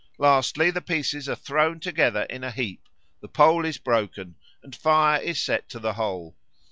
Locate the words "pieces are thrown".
0.81-1.79